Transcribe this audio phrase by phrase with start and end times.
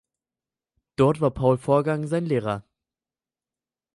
[0.95, 2.65] Dort war Paul Vorgang sein Lehrer.